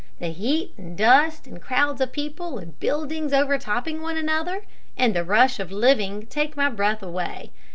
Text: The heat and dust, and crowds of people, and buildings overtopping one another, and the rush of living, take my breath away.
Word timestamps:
The 0.17 0.29
heat 0.29 0.73
and 0.79 0.97
dust, 0.97 1.45
and 1.45 1.61
crowds 1.61 2.01
of 2.01 2.11
people, 2.11 2.57
and 2.57 2.79
buildings 2.79 3.33
overtopping 3.33 4.01
one 4.01 4.17
another, 4.17 4.63
and 4.97 5.15
the 5.15 5.23
rush 5.23 5.59
of 5.59 5.71
living, 5.71 6.25
take 6.25 6.57
my 6.57 6.69
breath 6.71 7.03
away. 7.03 7.51